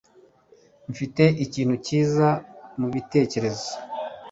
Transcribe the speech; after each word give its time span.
mfite 0.91 1.23
ikintu 1.45 1.75
cyiza 1.85 2.27
mubitekerezo 2.79 3.69